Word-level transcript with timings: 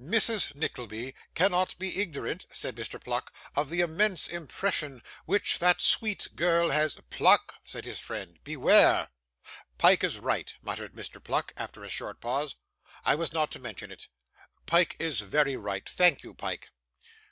'Mrs. 0.00 0.54
Nickleby 0.54 1.14
cannot 1.34 1.78
be 1.78 2.00
ignorant,' 2.00 2.46
said 2.50 2.74
Mr. 2.76 2.98
Pluck, 2.98 3.30
'of 3.54 3.68
the 3.68 3.82
immense 3.82 4.26
impression 4.26 5.02
which 5.26 5.58
that 5.58 5.82
sweet 5.82 6.34
girl 6.34 6.70
has' 6.70 6.96
'Pluck!' 7.10 7.56
said 7.62 7.84
his 7.84 8.00
friend, 8.00 8.38
'beware!' 8.42 9.08
'Pyke 9.76 10.02
is 10.02 10.16
right,' 10.18 10.54
muttered 10.62 10.94
Mr. 10.94 11.22
Pluck, 11.22 11.52
after 11.58 11.84
a 11.84 11.90
short 11.90 12.22
pause; 12.22 12.56
'I 13.04 13.16
was 13.16 13.34
not 13.34 13.50
to 13.50 13.58
mention 13.58 13.92
it. 13.92 14.08
Pyke 14.64 14.96
is 14.98 15.20
very 15.20 15.56
right. 15.56 15.86
Thank 15.86 16.22
you, 16.22 16.32
Pyke. 16.32 16.70